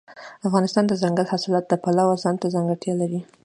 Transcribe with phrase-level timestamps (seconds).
[0.47, 3.19] افغانستان د دځنګل حاصلات د پلوه ځانته ځانګړتیا لري.